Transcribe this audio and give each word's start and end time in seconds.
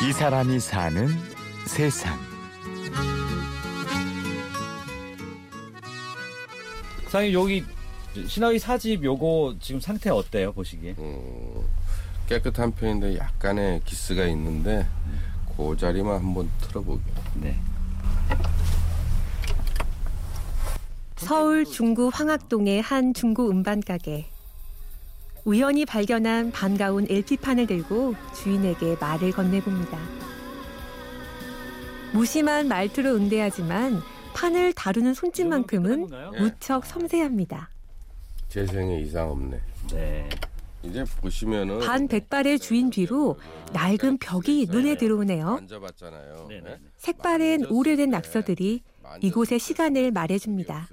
이 0.00 0.12
사람이 0.12 0.60
사는 0.60 1.08
세상. 1.66 2.16
사장님 7.06 7.32
여기 7.32 7.64
신하위 8.26 8.58
사집 8.58 9.02
요거 9.02 9.56
지금 9.60 9.80
상태 9.80 10.10
어때요 10.10 10.52
보시기에? 10.52 10.94
음, 10.98 11.62
깨끗한 12.28 12.72
편인데 12.74 13.16
약간의 13.18 13.82
기스가 13.84 14.24
있는데 14.26 14.86
그 15.56 15.76
자리만 15.76 16.16
한번 16.16 16.50
틀어보게. 16.60 17.02
네. 17.34 17.58
서울 21.16 21.64
중구 21.64 22.10
황학동의 22.12 22.80
한 22.82 23.12
중고 23.12 23.50
음반 23.50 23.80
가게. 23.80 24.26
우연히 25.48 25.86
발견한 25.86 26.52
반가운 26.52 27.06
LP판을 27.08 27.66
들고 27.66 28.14
주인에게 28.34 28.96
말을 29.00 29.32
건네봅니다. 29.32 29.98
무심한 32.12 32.68
말투로 32.68 33.14
응대하지만 33.14 34.02
판을 34.34 34.74
다루는 34.74 35.14
손짓만큼은 35.14 36.08
무척 36.38 36.84
섬세합니다. 36.84 37.70
재생에 38.48 39.00
이상 39.00 39.30
없네. 39.30 39.58
네. 39.90 40.28
이제 40.82 41.02
보시면은 41.22 41.78
반 41.78 42.08
백발의 42.08 42.58
주인 42.58 42.90
뒤로 42.90 43.38
낡은 43.72 44.18
벽이 44.18 44.66
눈에 44.70 44.98
들어오네요. 44.98 45.46
만져봤잖아요. 45.46 46.46
네네. 46.50 46.60
네? 46.60 46.78
색바랜 46.98 47.64
오래된 47.70 48.10
낙서들이 48.10 48.82
이곳의 49.22 49.58
시간을 49.58 50.10
말해줍니다. 50.12 50.88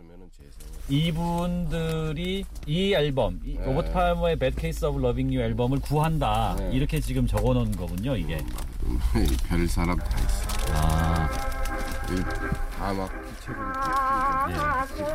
이분들이 0.87 2.45
이 2.67 2.93
앨범 2.93 3.39
이 3.43 3.57
네. 3.57 3.65
로버트 3.65 3.91
팔머의 3.91 4.37
Bad 4.37 4.59
Case 4.59 4.87
of 4.87 4.99
Loving 4.99 5.35
You 5.35 5.45
앨범을 5.49 5.79
구한다 5.79 6.55
네. 6.59 6.69
이렇게 6.73 6.99
지금 6.99 7.25
적어놓은 7.27 7.71
거군요 7.71 8.15
이게. 8.15 8.37
별 9.47 9.67
사람 9.67 9.97
다 9.97 10.05
있어. 10.19 10.47
아 10.73 11.29
다막 12.77 13.09
내가 14.47 14.85
그냥 14.93 15.05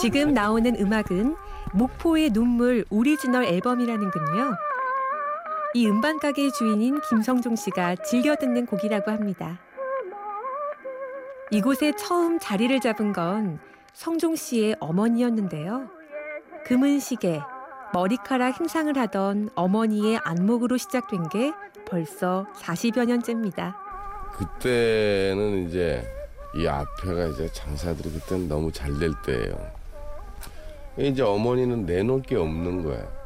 지금 0.00 0.32
나오는 0.32 0.74
음악은 0.80 1.36
목포의 1.72 2.30
눈물 2.30 2.84
오리지널 2.90 3.44
앨범이라는군요. 3.44 4.56
이 5.74 5.86
음반 5.86 6.18
가게 6.18 6.50
주인인 6.50 7.00
김성종 7.08 7.54
씨가 7.56 7.96
즐겨 7.96 8.34
듣는 8.34 8.66
곡이라고 8.66 9.10
합니다. 9.10 9.60
이곳에 11.52 11.92
처음 11.96 12.38
자리를 12.38 12.80
잡은 12.80 13.12
건 13.12 13.60
성종 13.92 14.36
씨의 14.36 14.76
어머니였는데요. 14.80 15.88
금은 16.64 16.98
시계, 16.98 17.40
머리카락 17.92 18.58
힘상을 18.58 18.96
하던 18.96 19.50
어머니의 19.54 20.18
안목으로 20.22 20.76
시작된 20.76 21.28
게 21.28 21.52
벌써 21.86 22.46
40여 22.60 23.04
년째입니다. 23.06 23.76
그때는 24.32 25.68
이제 25.68 26.04
이 26.56 26.66
앞에가 26.66 27.26
이제 27.26 27.48
장사들이 27.52 28.12
그때는 28.12 28.48
너무 28.48 28.72
잘 28.72 28.98
될 28.98 29.12
때예요. 29.24 29.54
이제 30.98 31.22
어머니는 31.22 31.86
내놓을 31.86 32.22
게 32.22 32.36
없는 32.36 32.82
거야. 32.84 33.19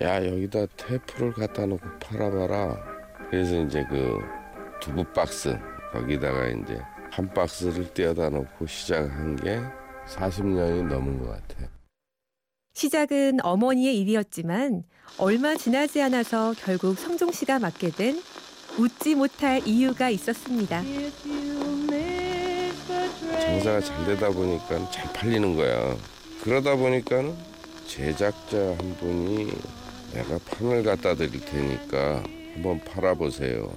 야 0.00 0.24
여기다 0.24 0.66
테이프를 0.76 1.32
갖다 1.32 1.66
놓고 1.66 1.84
팔아봐라. 2.00 2.76
그래서 3.30 3.60
이제 3.62 3.84
그 3.90 4.20
두부 4.80 5.04
박스 5.12 5.58
거기다가 5.92 6.46
이제 6.48 6.78
한 7.10 7.28
박스를 7.34 7.92
떼어다 7.92 8.28
놓고 8.30 8.66
시작한 8.66 9.34
게 9.36 9.60
40년이 10.06 10.86
넘은 10.86 11.18
것 11.18 11.30
같아요. 11.30 11.68
시작은 12.74 13.38
어머니의 13.42 13.98
일이었지만 13.98 14.84
얼마 15.18 15.56
지나지 15.56 16.00
않아서 16.00 16.54
결국 16.56 16.96
성종 16.96 17.32
씨가 17.32 17.58
맡게 17.58 17.90
된 17.90 18.22
웃지 18.78 19.16
못할 19.16 19.66
이유가 19.66 20.10
있었습니다. 20.10 20.80
장사가 23.40 23.80
잘 23.80 24.04
되다 24.06 24.30
보니까 24.30 24.90
잘 24.92 25.12
팔리는 25.12 25.56
거야. 25.56 25.96
그러다 26.44 26.76
보니까는 26.76 27.34
제작자 27.88 28.58
한 28.58 28.96
분이 29.00 29.50
내가 30.12 30.38
판을 30.38 30.82
갖다 30.82 31.14
드릴 31.14 31.40
테니까 31.44 32.22
한번 32.54 32.80
팔아보세요. 32.80 33.70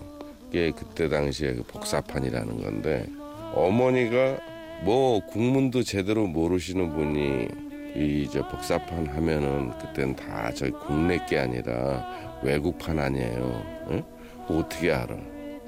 이게 0.50 0.72
그때 0.72 1.08
당시에 1.08 1.54
그 1.54 1.64
복사판이라는 1.64 2.62
건데 2.62 3.08
어머니가 3.54 4.40
뭐 4.84 5.26
국문도 5.28 5.84
제대로 5.84 6.28
모르시는 6.28 6.94
분이 6.94 7.48
이저 7.96 8.48
복사판 8.48 9.08
하면은 9.08 9.72
그땐 9.78 10.16
다 10.16 10.52
저희 10.54 10.72
국내 10.72 11.24
게 11.26 11.38
아니라 11.38 12.40
외국판 12.44 12.98
아니에요. 13.00 13.64
응? 13.92 14.04
어떻게 14.48 14.92
알아? 14.92 15.16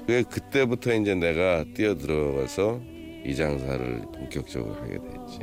그게 0.00 0.22
그때부터 0.22 0.94
이제 0.94 1.14
내가 1.14 1.64
뛰어들어가서 1.74 2.80
이 3.24 3.34
장사를 3.34 4.02
본격적으로 4.14 4.74
하게 4.74 4.98
됐지. 4.98 5.38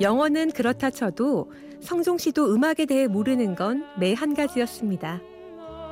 영어는 0.00 0.50
그렇다 0.52 0.90
쳐도 0.90 1.50
성종 1.80 2.18
씨도 2.18 2.54
음악에 2.54 2.86
대해 2.86 3.06
모르는 3.06 3.54
건 3.54 3.84
매 3.98 4.14
한 4.14 4.34
가지였습니다. 4.34 5.20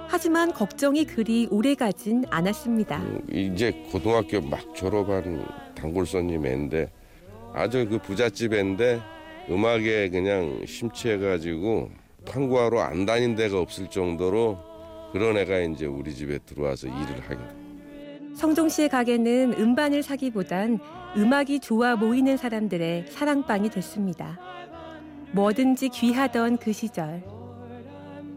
하지만 0.08 0.52
걱정이 0.52 1.04
그리 1.04 1.48
오래 1.50 1.74
가진 1.74 2.24
않았습니다. 2.30 2.98
음, 2.98 3.20
이제 3.32 3.72
고등학교 3.90 4.40
막 4.40 4.60
졸업한 4.74 5.46
단골 5.74 6.06
손님 6.06 6.44
애인데 6.46 6.90
아주 7.54 7.86
그 7.88 7.98
부잣집 7.98 8.52
애인데 8.52 9.00
음악에 9.50 10.10
그냥 10.10 10.60
심취해가지고 10.66 11.90
판구하러 12.26 12.80
안 12.80 13.06
다닌 13.06 13.34
데가 13.34 13.58
없을 13.60 13.88
정도로 13.88 14.58
그런 15.12 15.36
애가 15.38 15.60
이제 15.60 15.86
우리 15.86 16.14
집에 16.14 16.38
들어와서 16.38 16.86
일을 16.88 17.20
하게 17.24 17.36
돼. 17.36 17.63
성동 18.34 18.68
씨의 18.68 18.88
가게는 18.88 19.54
음반을 19.58 20.02
사기보단 20.02 20.78
음악이 21.16 21.60
좋아 21.60 21.94
모이는 21.96 22.36
사람들의 22.36 23.06
사랑방이 23.10 23.70
됐습니다. 23.70 24.38
뭐든지 25.32 25.88
귀하던 25.90 26.58
그 26.58 26.72
시절. 26.72 27.22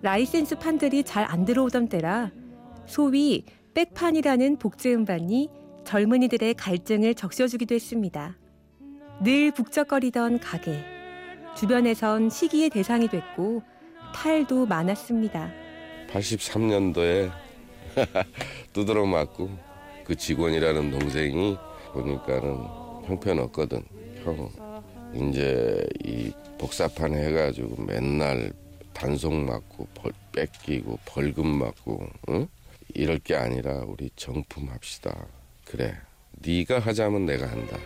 라이센스 0.02 0.58
판들이 0.58 1.04
잘 1.04 1.26
안 1.26 1.46
들어오던 1.46 1.90
때라 1.90 2.32
소위 2.86 3.46
백판이라는 3.74 4.58
복제 4.58 4.94
음반이 4.94 5.50
젊은이들의 5.84 6.54
갈증을 6.54 7.16
적셔주기도 7.16 7.74
했습니다. 7.76 8.38
늘 9.24 9.52
북적거리던 9.52 10.40
가게. 10.40 10.84
주변에선 11.56 12.30
시기의 12.30 12.70
대상이 12.70 13.08
됐고 13.08 13.64
탈도 14.14 14.68
많았습니다. 14.68 15.52
83년도에 16.12 17.32
두드러 18.74 19.06
맞고 19.06 19.50
그 20.08 20.16
직원이라는 20.16 20.90
동생이 20.90 21.58
보니까는 21.92 22.66
형편없거든. 23.08 23.84
형 24.24 24.50
이제 25.14 25.86
이 26.06 26.32
복사판 26.58 27.14
해가지고 27.14 27.84
맨날 27.84 28.54
단속 28.94 29.34
맞고 29.34 29.86
벌 29.94 30.14
뺏기고 30.32 31.00
벌금 31.04 31.58
맞고 31.60 32.08
응? 32.30 32.48
이럴 32.94 33.20
게 33.20 33.36
아니라 33.36 33.84
우리 33.86 34.10
정품 34.16 34.70
합시다. 34.70 35.14
그래. 35.66 35.94
네가 36.32 36.80
하자면 36.80 37.26
내가 37.26 37.46
한다. 37.46 37.78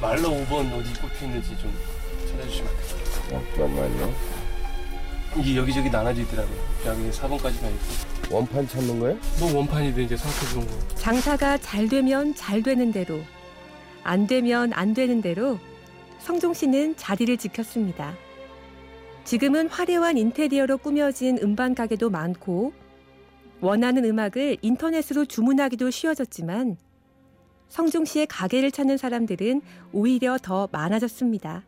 말로 0.00 0.30
5번 0.30 0.72
어디 0.72 0.92
꼽혀 1.00 1.24
있는지 1.24 1.56
좀 1.56 1.72
찾아주시면 2.26 2.68
안 2.68 2.76
돼요? 2.76 3.42
잠깐만요. 3.54 4.37
이게 5.40 5.56
여기저기 5.56 5.90
나눠져 5.90 6.22
있더라고요. 6.22 6.56
여기 6.86 7.10
4번까지 7.10 7.60
가 7.60 7.68
있고. 7.68 8.18
원판 8.30 8.68
찾는 8.68 9.00
거야? 9.00 9.16
뭐 9.40 9.54
원판이든 9.54 10.04
이제 10.04 10.16
상태 10.16 10.52
좋은 10.52 10.66
거. 10.66 10.94
장사가 10.96 11.58
잘 11.58 11.88
되면 11.88 12.34
잘 12.34 12.62
되는 12.62 12.92
대로, 12.92 13.20
안 14.04 14.26
되면 14.26 14.72
안 14.74 14.94
되는 14.94 15.22
대로 15.22 15.58
성종 16.18 16.54
씨는 16.54 16.96
자리를 16.96 17.36
지켰습니다. 17.36 18.14
지금은 19.24 19.68
화려한 19.68 20.18
인테리어로 20.18 20.78
꾸며진 20.78 21.38
음반 21.42 21.74
가게도 21.74 22.10
많고 22.10 22.72
원하는 23.60 24.04
음악을 24.04 24.58
인터넷으로 24.62 25.24
주문하기도 25.26 25.90
쉬워졌지만 25.90 26.76
성종 27.68 28.04
씨의 28.06 28.26
가게를 28.26 28.70
찾는 28.70 28.96
사람들은 28.96 29.60
오히려 29.92 30.38
더 30.40 30.68
많아졌습니다. 30.72 31.64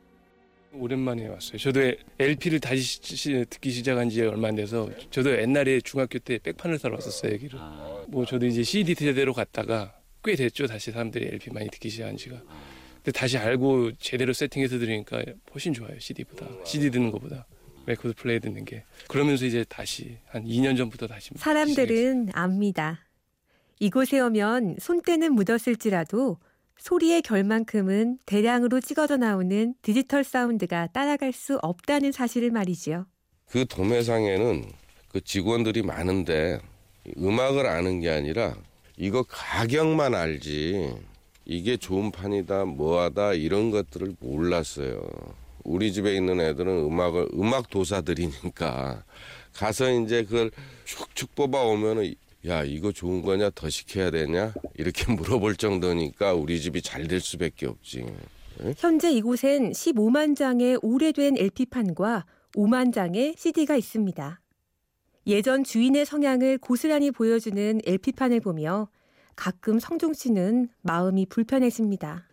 오랜만에 0.72 1.26
왔어요. 1.26 1.58
저도 1.58 1.80
LP를 2.18 2.60
다시 2.60 2.82
시- 2.82 3.16
시- 3.16 3.44
듣기 3.48 3.70
시작한 3.70 4.08
지 4.08 4.22
얼마 4.22 4.48
안 4.48 4.54
돼서 4.54 4.88
저도 5.10 5.30
옛날에 5.40 5.80
중학교 5.80 6.18
때 6.18 6.38
백판을 6.38 6.78
사러 6.78 6.94
왔었어요 6.94 7.32
여기를. 7.32 7.58
뭐 8.08 8.24
저도 8.24 8.46
이제 8.46 8.62
CD 8.62 8.94
세대로 8.94 9.32
갔다가 9.32 9.94
꽤 10.22 10.36
됐죠 10.36 10.66
다시 10.66 10.92
사람들이 10.92 11.26
LP 11.26 11.50
많이 11.50 11.68
듣기 11.70 11.88
시작한 11.90 12.16
지가. 12.16 12.40
근데 12.96 13.12
다시 13.12 13.36
알고 13.38 13.92
제대로 13.98 14.32
세팅해서 14.32 14.78
들으니까 14.78 15.22
훨씬 15.52 15.72
좋아요 15.72 15.98
CD보다 15.98 16.46
CD 16.64 16.90
듣는 16.90 17.10
것보다 17.10 17.46
레코드 17.86 18.14
플레이 18.14 18.38
듣는 18.38 18.64
게. 18.64 18.84
그러면서 19.08 19.46
이제 19.46 19.64
다시 19.68 20.18
한 20.26 20.44
2년 20.44 20.76
전부터 20.76 21.06
다시 21.08 21.30
시작했어요. 21.34 21.42
사람들은 21.42 22.28
압니다. 22.34 23.06
이곳에 23.80 24.20
오면 24.20 24.76
손때는 24.78 25.32
묻었을지라도 25.32 26.36
소리의 26.80 27.20
결만큼은 27.22 28.18
대량으로 28.24 28.80
찍어져 28.80 29.18
나오는 29.18 29.74
디지털 29.82 30.24
사운드가 30.24 30.88
따라갈 30.88 31.32
수 31.32 31.58
없다는 31.62 32.10
사실을 32.10 32.50
말이지요. 32.50 33.06
그 33.46 33.66
도매상에는 33.66 34.64
그 35.08 35.20
직원들이 35.20 35.82
많은데 35.82 36.58
음악을 37.18 37.66
아는 37.66 38.00
게 38.00 38.08
아니라 38.08 38.56
이거 38.96 39.22
가격만 39.24 40.14
알지 40.14 40.94
이게 41.44 41.76
좋은 41.76 42.10
판이다 42.10 42.64
뭐하다 42.64 43.34
이런 43.34 43.70
것들을 43.70 44.16
몰랐어요. 44.20 45.02
우리 45.64 45.92
집에 45.92 46.14
있는 46.16 46.40
애들은 46.40 46.86
음악을 46.86 47.28
음악 47.34 47.68
도사들이니까 47.68 49.04
가서 49.52 49.90
이제 49.90 50.24
그걸 50.24 50.50
축축 50.84 51.34
뽑아 51.34 51.62
오면은 51.62 52.14
야 52.46 52.64
이거 52.64 52.90
좋은 52.92 53.22
거냐 53.22 53.50
더 53.54 53.68
시켜야 53.68 54.10
되냐 54.10 54.54
이렇게 54.74 55.10
물어볼 55.12 55.56
정도니까 55.56 56.34
우리 56.34 56.60
집이 56.60 56.82
잘 56.82 57.06
될 57.06 57.20
수밖에 57.20 57.66
없지. 57.66 58.06
현재 58.76 59.10
이곳엔 59.10 59.72
15만 59.72 60.36
장의 60.36 60.78
오래된 60.82 61.36
LP판과 61.38 62.26
5만 62.54 62.92
장의 62.92 63.34
CD가 63.38 63.76
있습니다. 63.76 64.40
예전 65.26 65.64
주인의 65.64 66.04
성향을 66.06 66.58
고스란히 66.58 67.10
보여주는 67.10 67.80
LP판을 67.84 68.40
보며 68.40 68.88
가끔 69.36 69.78
성종 69.78 70.12
씨는 70.14 70.68
마음이 70.82 71.26
불편해집니다. 71.26 72.26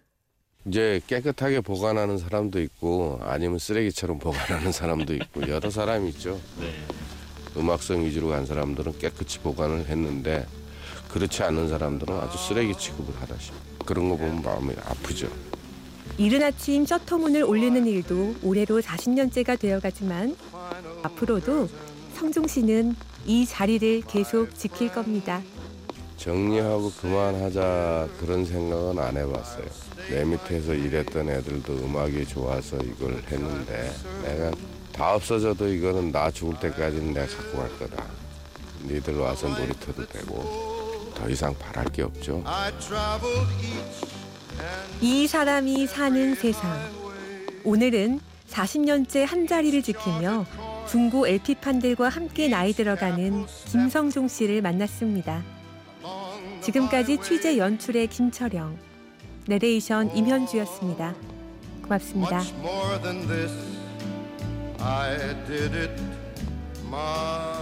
이제 0.66 1.00
깨끗하게 1.08 1.62
보관하는 1.62 2.18
사람도 2.18 2.62
있고 2.62 3.20
아니면 3.22 3.58
쓰레기처럼 3.60 4.20
보관하는 4.20 4.72
사람도 4.72 5.14
있고 5.16 5.48
여러 5.48 5.70
사람이 5.70 6.10
있죠. 6.10 6.40
음악성 7.58 8.04
위주로 8.06 8.30
간 8.30 8.46
사람들은 8.46 9.00
깨끗이 9.00 9.40
보관을 9.40 9.88
했는데 9.88 10.46
그렇지 11.10 11.44
않은 11.44 11.70
사람들은 11.70 12.16
아주 12.16 12.38
쓰레기 12.38 12.76
취급을 12.78 13.14
하다시 13.22 13.52
그런 13.86 14.10
거 14.10 14.18
보면 14.18 14.42
마음이 14.42 14.74
아프죠. 14.86 15.28
이른 16.18 16.42
아침 16.44 16.86
셔터문을 16.86 17.44
올리는 17.44 17.86
일도 17.86 18.36
올해로 18.44 18.82
40년째가 18.82 19.60
되어가지만 19.60 20.36
앞으로도 21.04 21.70
성종 22.16 22.48
씨는 22.48 22.96
이 23.26 23.46
자리를 23.46 24.02
계속 24.08 24.56
지킬 24.56 24.92
겁니다. 24.92 25.42
정리하고 26.18 26.92
그만하자 27.00 28.10
그런 28.20 28.44
생각은 28.44 28.98
안 28.98 29.16
해봤어요. 29.16 29.66
내 30.10 30.26
밑에서 30.26 30.74
일했던 30.74 31.30
애들도 31.30 31.74
음악이 31.74 32.26
좋아서 32.26 32.78
이걸 32.78 33.22
했는데 33.30 33.92
내가 34.24 34.52
다 34.98 35.14
없어져도 35.14 35.68
이거는 35.72 36.12
나 36.12 36.32
죽을 36.32 36.60
때까지는 36.60 37.14
내가 37.14 37.28
갖고 37.28 37.60
갈 37.60 37.78
거다. 37.78 38.04
니들 38.84 39.16
와서 39.18 39.48
놀이터도 39.48 40.08
되고 40.08 41.12
더 41.14 41.30
이상 41.30 41.54
바랄 41.58 41.86
게 41.86 42.02
없죠. 42.02 42.44
이 45.00 45.28
사람이 45.28 45.86
사는 45.86 46.34
세상. 46.36 46.80
오늘은 47.64 48.20
40년째 48.50 49.26
한 49.26 49.46
자리를 49.46 49.84
지키며 49.84 50.46
중고 50.90 51.28
LP판들과 51.28 52.10
함께 52.10 52.48
나이 52.48 52.74
들어가는 52.74 53.46
김성종 53.66 54.28
씨를 54.28 54.64
만났습니다. 54.64 55.44
지금까지 56.62 57.20
취재 57.22 57.58
연출의 57.58 58.08
김철영, 58.08 58.78
내레이션 59.48 60.16
임현주였습니다. 60.16 61.14
고맙습니다. 61.84 62.42
I 64.80 65.36
did 65.48 65.74
it 65.74 66.00
my 66.84 67.57